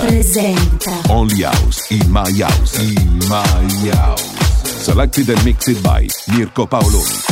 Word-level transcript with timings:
presenta. 0.00 0.06
Presenta. 0.06 1.12
Only 1.12 1.42
House 1.42 1.90
in 1.90 2.10
My 2.10 2.30
House. 2.42 2.78
In 2.78 3.18
My 3.28 3.90
House. 3.92 4.22
Selected 4.64 5.28
and 5.28 5.44
mixed 5.44 5.82
by 5.82 6.06
Mirko 6.28 6.66
Paoloni. 6.66 7.31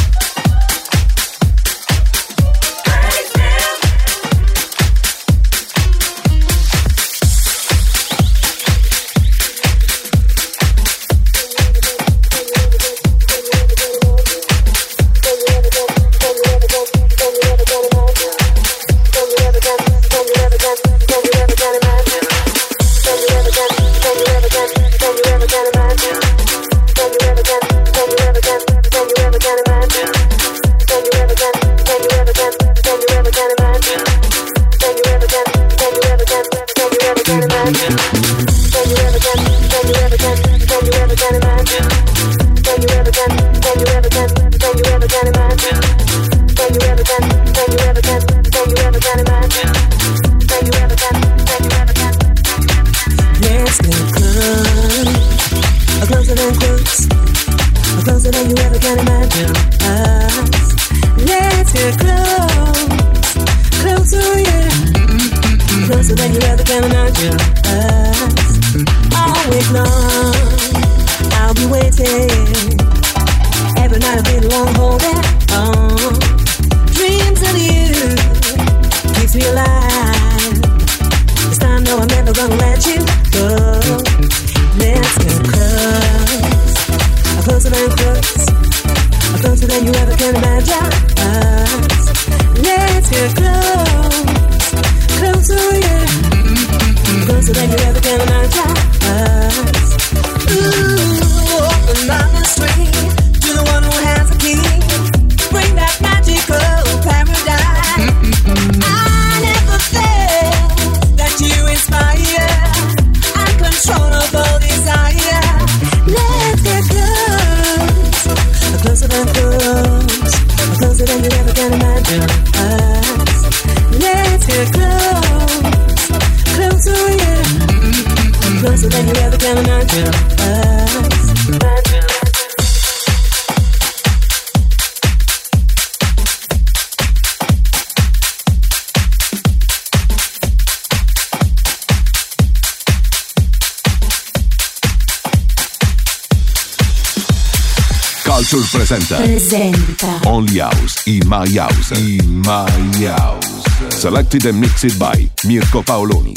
Only 150.41 150.57
House 150.57 151.05
in 151.05 151.21
My 151.27 151.47
House. 151.49 151.91
In 151.91 152.41
My 152.41 152.67
House. 153.15 154.01
Selected 154.01 154.47
and 154.47 154.59
mixed 154.59 154.97
by 154.97 155.29
Mirko 155.45 155.83
Paoloni. 155.83 156.35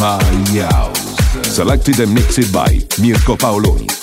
My 0.00 0.22
House. 0.70 1.16
Selected 1.42 1.98
and 1.98 2.14
mixed 2.14 2.52
by 2.52 2.78
Mirko 3.00 3.34
Paoloni. 3.34 3.97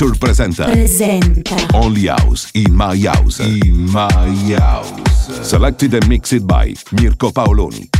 Culture 0.00 0.18
presenta 0.18 0.64
Presenta. 0.64 1.56
Only 1.74 2.08
House 2.08 2.48
in 2.54 2.72
My 2.74 2.96
House. 3.06 3.38
In 3.40 3.90
My 3.90 4.08
House. 4.58 5.46
Selected 5.46 5.92
and 5.92 6.08
mixed 6.08 6.46
by 6.46 6.74
Mirko 6.92 7.30
Paoloni. 7.30 7.99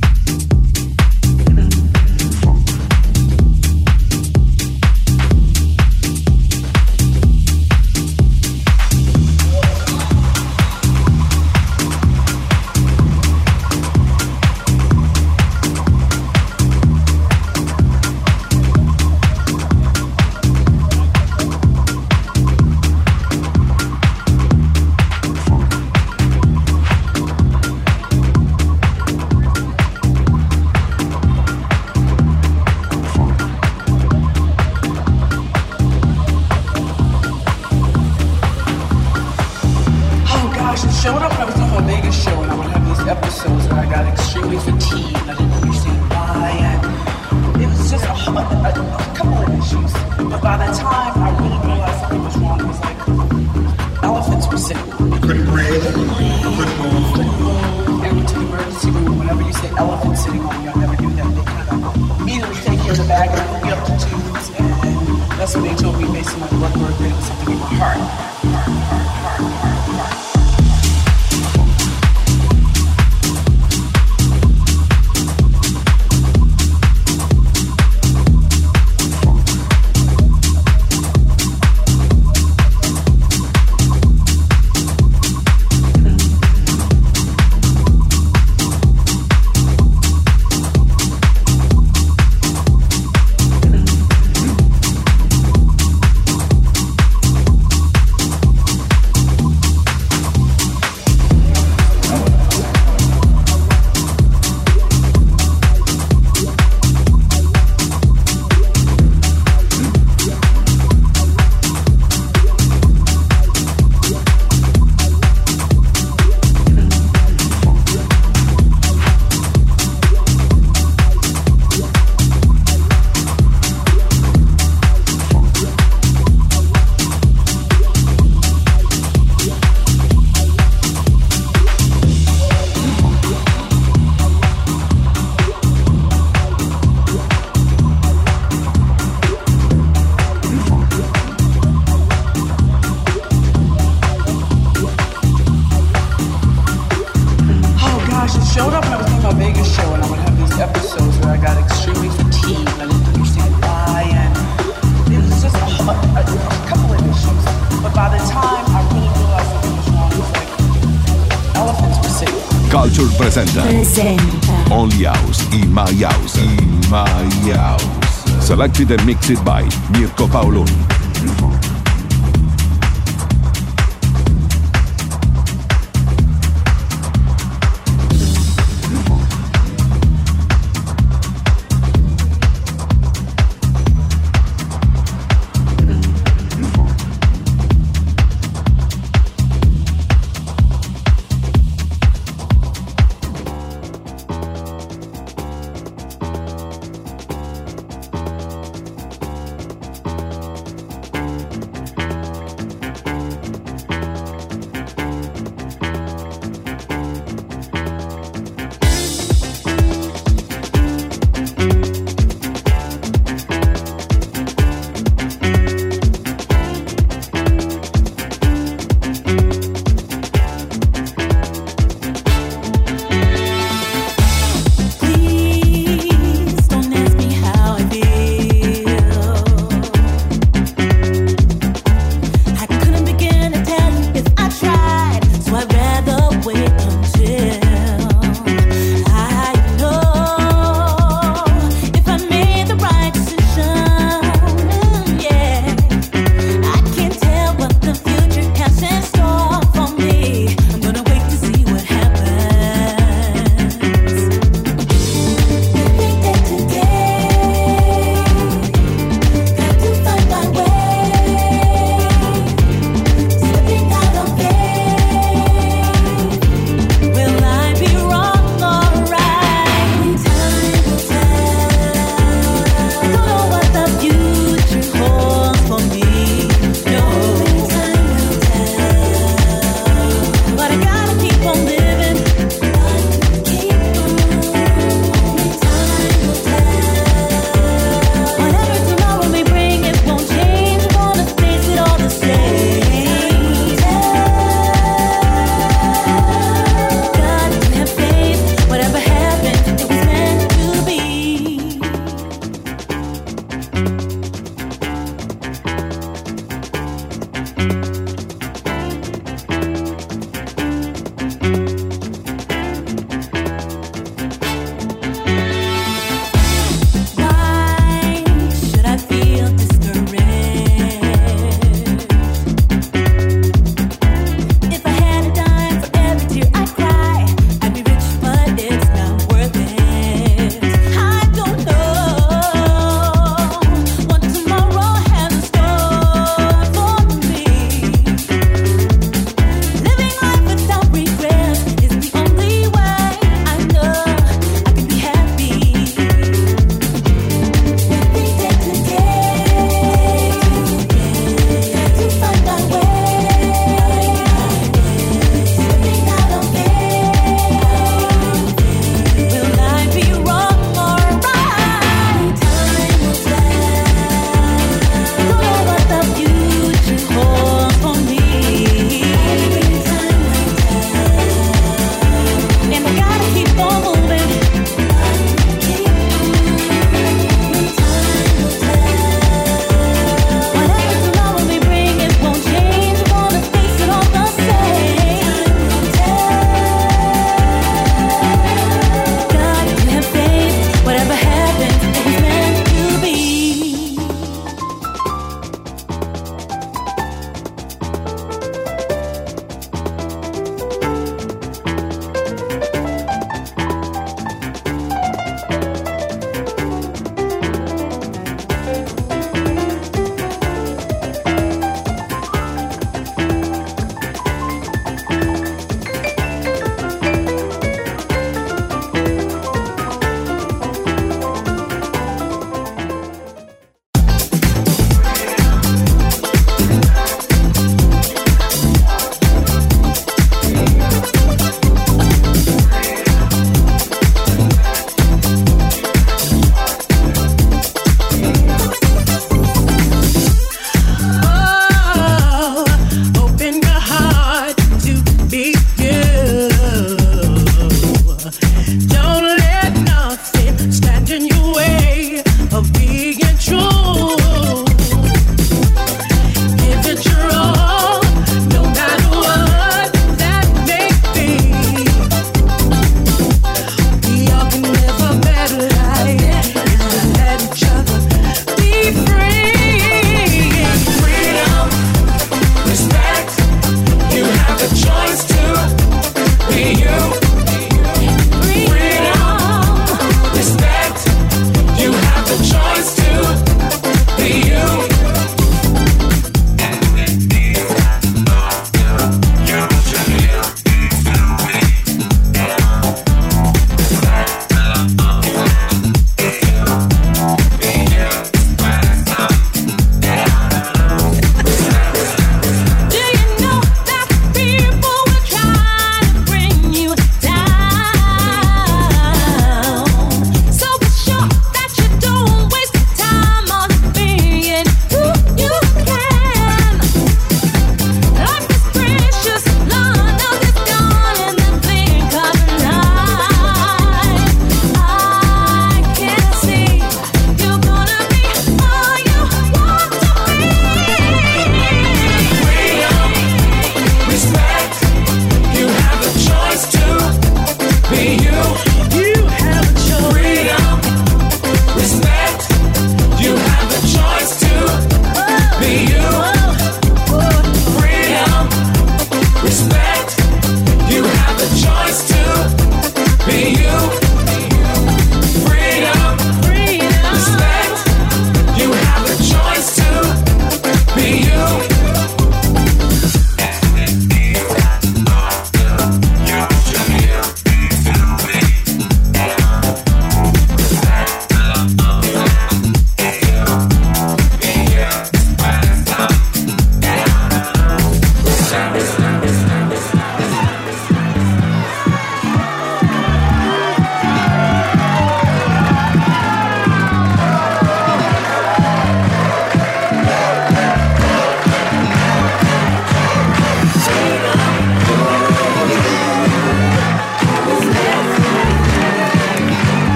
Presenta 163.31 163.61
Presenta. 163.61 164.75
Only 164.75 165.05
House 165.05 165.47
in 165.53 165.71
My 165.71 165.87
House. 166.03 166.37
In 166.37 166.81
My 166.89 167.07
House. 167.55 168.45
Selected 168.45 168.91
and 168.91 169.05
mixed 169.05 169.41
by 169.45 169.65
Mirko 169.89 170.27
Paoloni. 170.27 170.90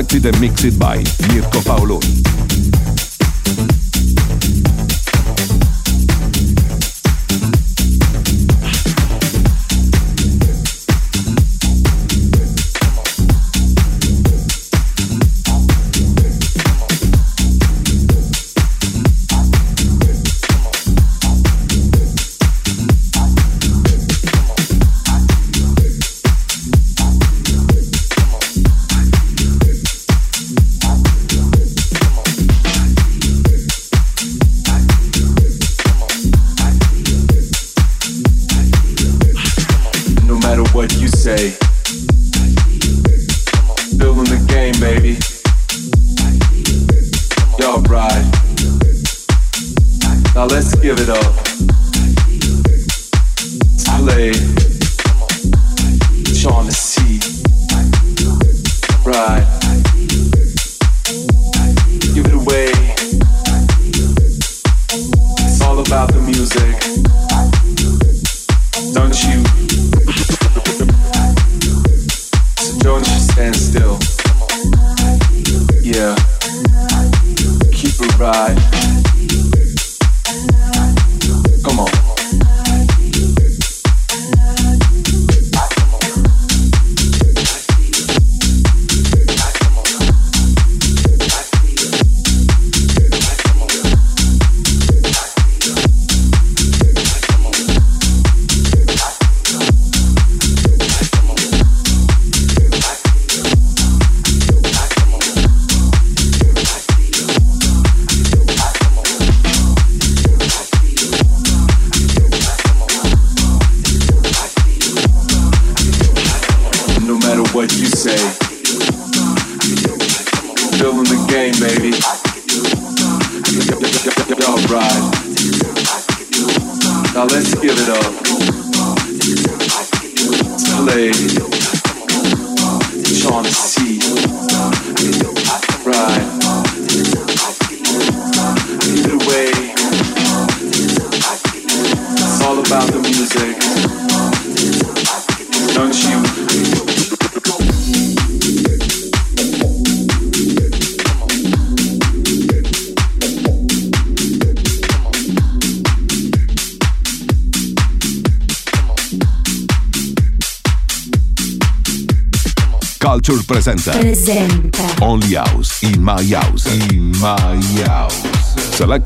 selected 0.00 0.24
and 0.24 0.40
mixed 0.40 0.78
by 0.78 1.19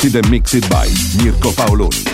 Mixed 0.05 0.16
and 0.16 0.30
Mixed 0.30 0.68
by 0.68 0.86
Mirko 1.22 1.50
Paoloni. 1.52 2.14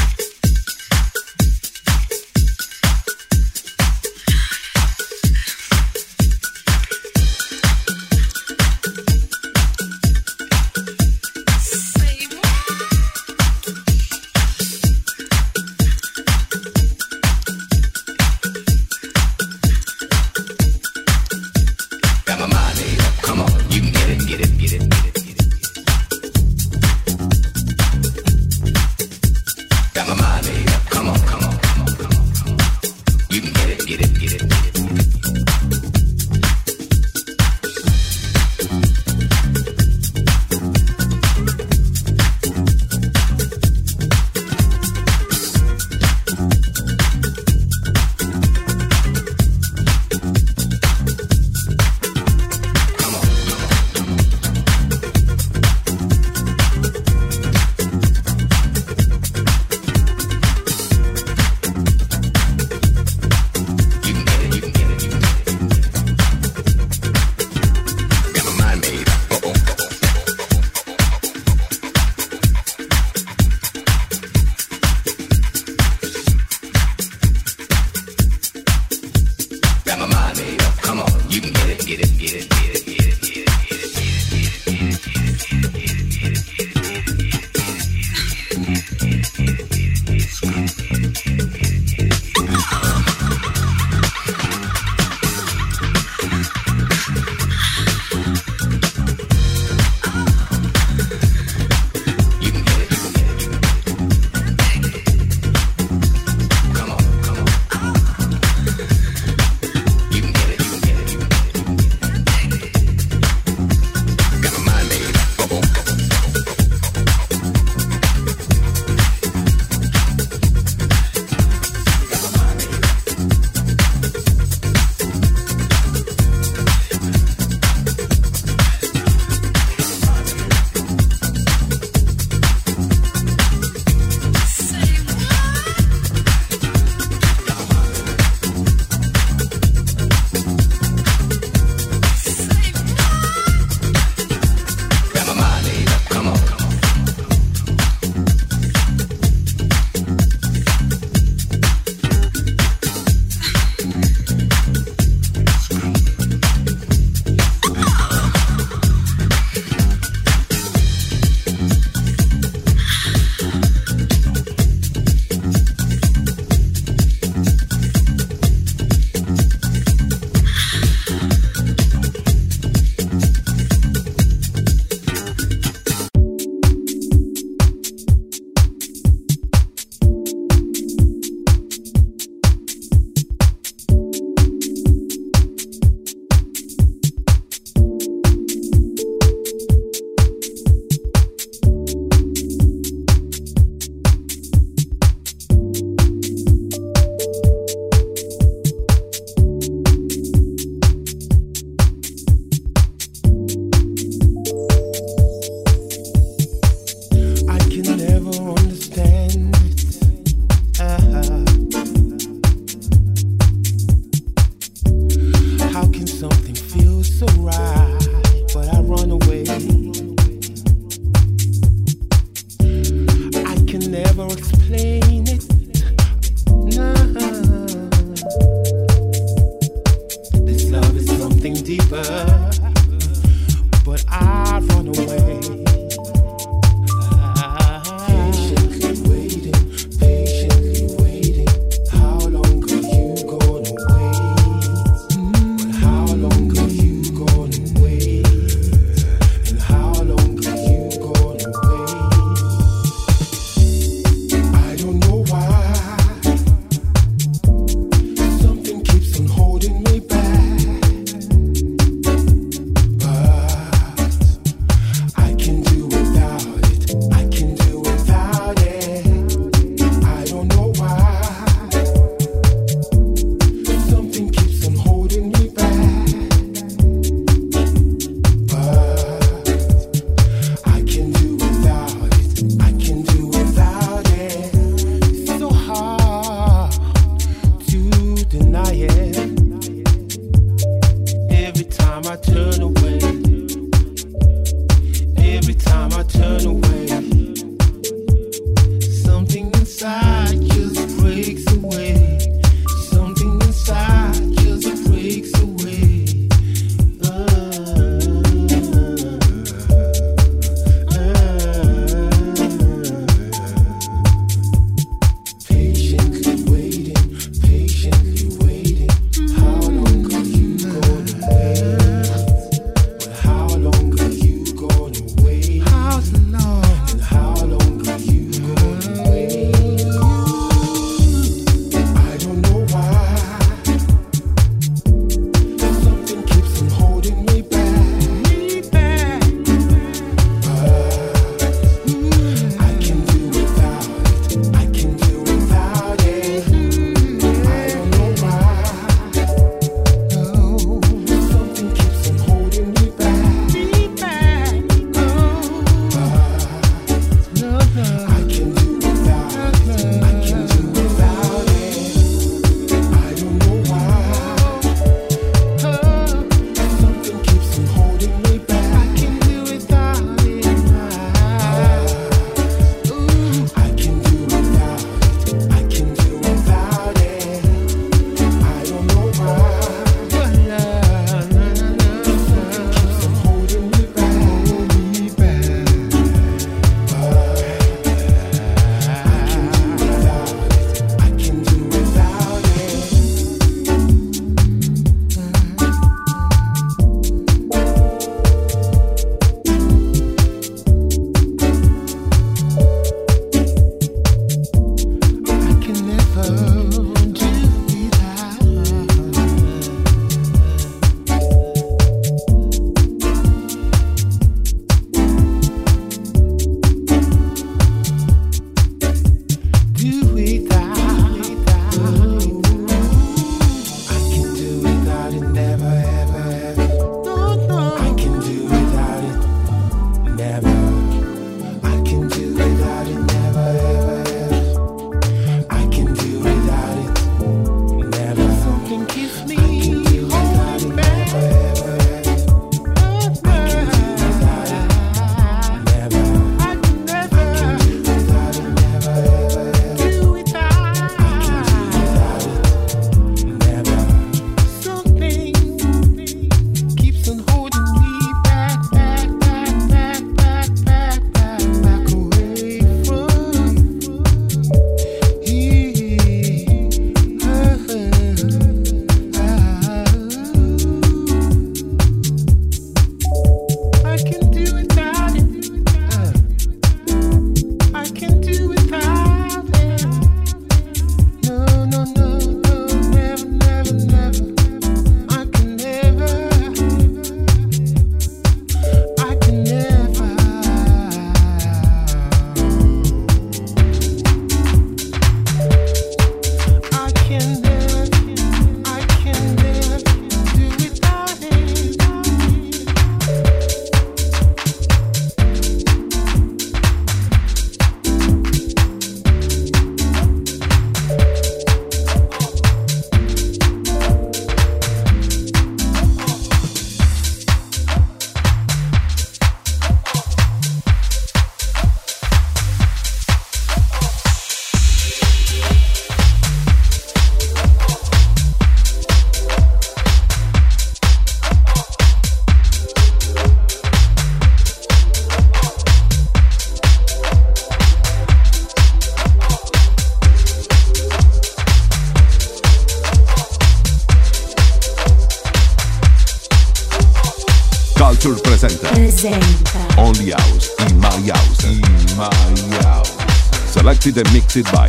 Selected 553.81 554.05
and 554.05 554.13
mixed 554.13 554.53
by 554.53 554.60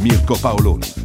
Mirko 0.00 0.34
Paoloni. 0.36 0.99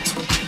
out. 0.00 0.39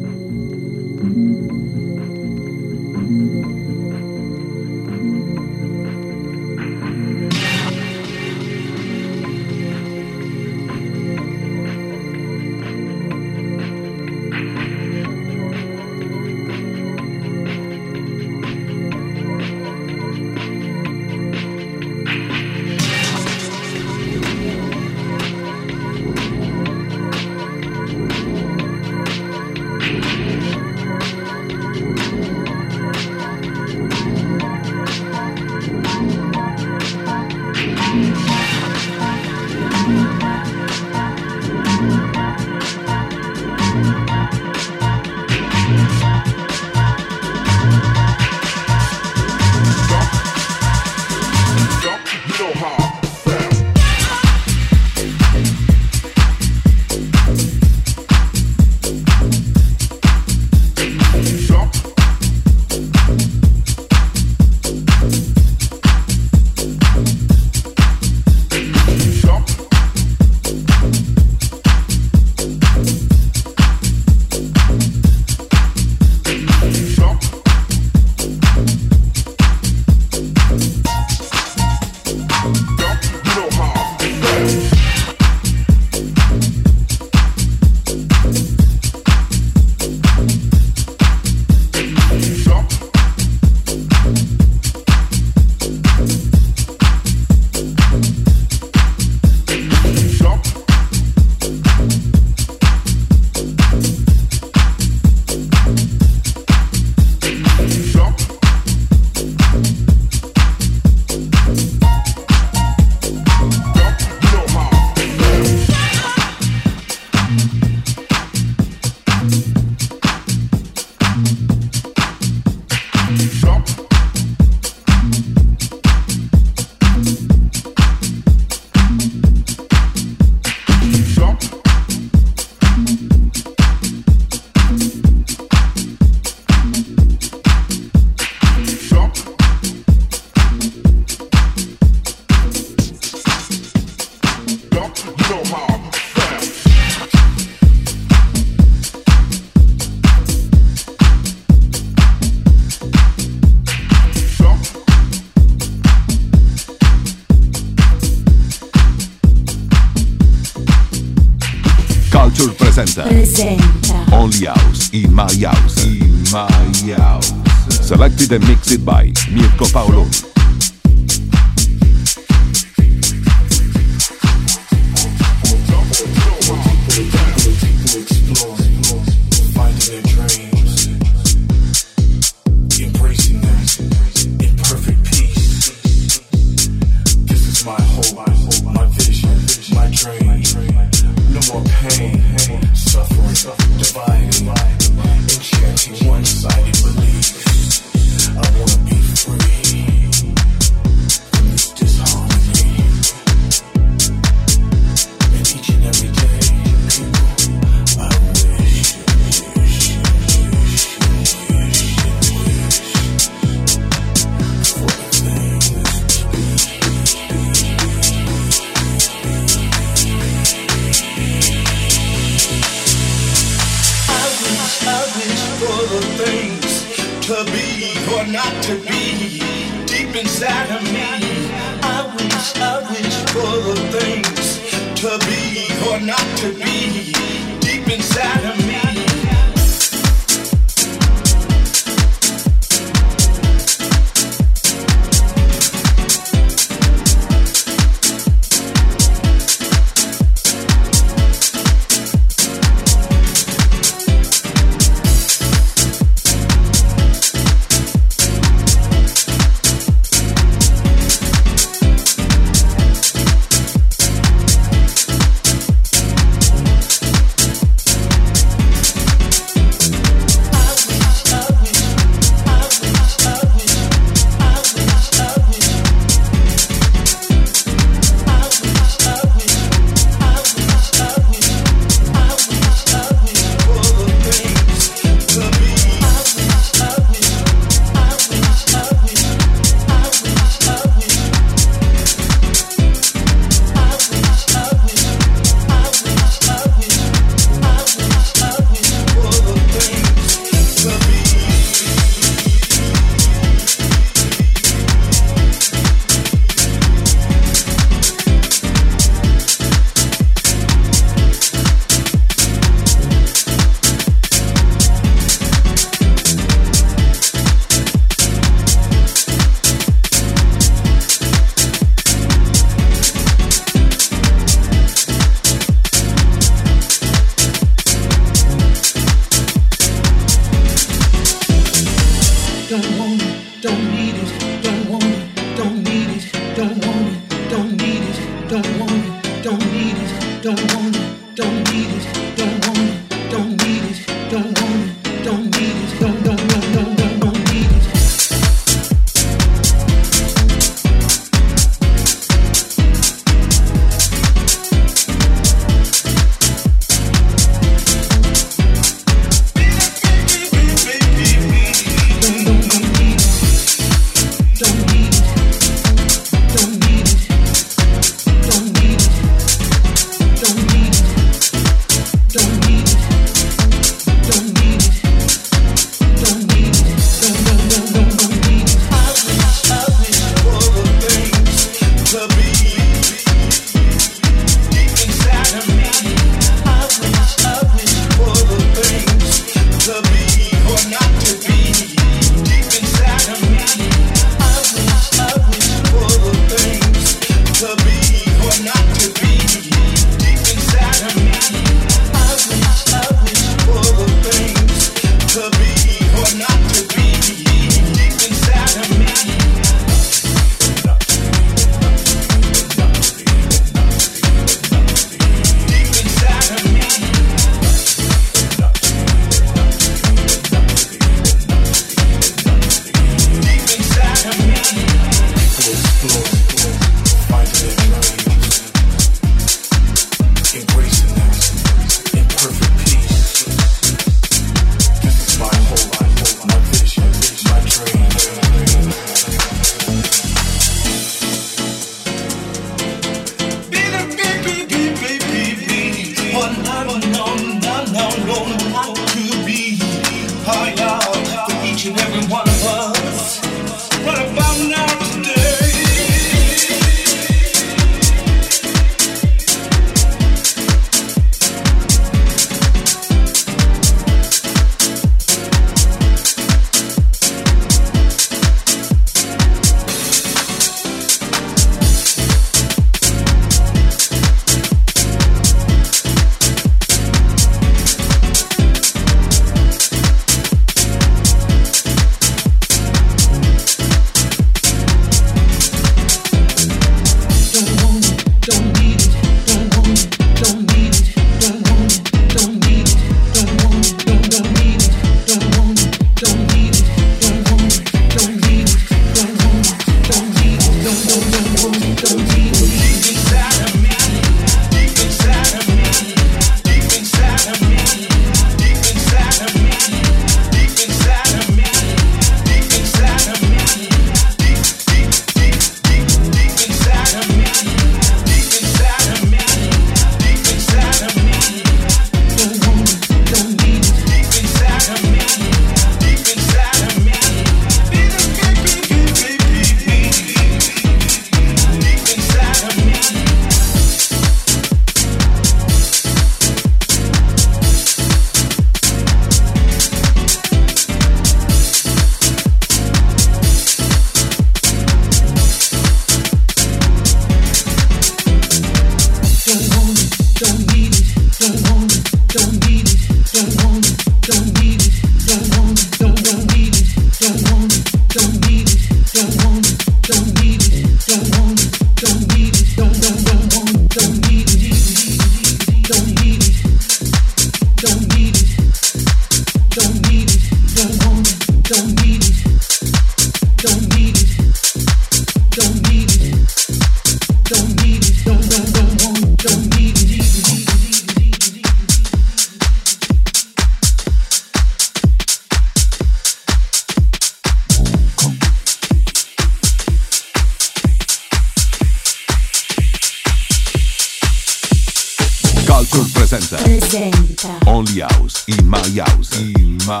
Culture 595.90 596.10
presenta 596.12 596.56
Presenta. 596.56 597.48
Only 597.66 598.00
House 598.00 598.44
in 598.46 598.64
My 598.66 598.78
House. 599.00 599.36
In 599.40 599.76
My 599.86 600.00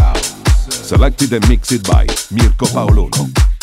House. 0.00 0.34
Selected 0.70 1.32
and 1.34 1.46
mixed 1.46 1.82
by 1.86 2.06
Mirko 2.30 2.66
Paoloni. 2.66 3.55